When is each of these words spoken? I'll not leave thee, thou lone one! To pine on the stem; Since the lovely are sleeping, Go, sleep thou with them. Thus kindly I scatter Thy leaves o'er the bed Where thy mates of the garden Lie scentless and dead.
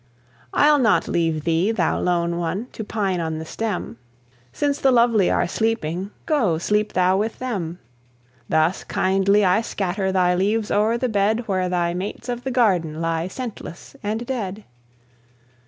I'll 0.55 0.79
not 0.79 1.07
leave 1.07 1.43
thee, 1.43 1.69
thou 1.71 1.99
lone 1.99 2.37
one! 2.37 2.69
To 2.71 2.83
pine 2.83 3.19
on 3.19 3.37
the 3.37 3.45
stem; 3.45 3.99
Since 4.51 4.81
the 4.81 4.89
lovely 4.91 5.29
are 5.29 5.45
sleeping, 5.47 6.09
Go, 6.25 6.57
sleep 6.57 6.93
thou 6.93 7.17
with 7.17 7.37
them. 7.37 7.77
Thus 8.49 8.83
kindly 8.83 9.45
I 9.45 9.61
scatter 9.61 10.11
Thy 10.11 10.33
leaves 10.33 10.71
o'er 10.71 10.97
the 10.97 11.07
bed 11.07 11.41
Where 11.47 11.69
thy 11.69 11.93
mates 11.93 12.29
of 12.29 12.43
the 12.43 12.49
garden 12.49 12.99
Lie 12.99 13.27
scentless 13.27 13.95
and 14.01 14.25
dead. 14.25 14.63